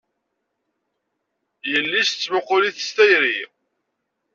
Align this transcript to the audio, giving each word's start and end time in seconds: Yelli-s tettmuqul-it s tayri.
Yelli-s 1.71 2.09
tettmuqul-it 2.09 2.77
s 2.87 2.89
tayri. 2.95 3.39